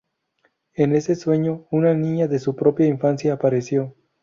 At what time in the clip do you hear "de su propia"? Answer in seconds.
2.27-2.87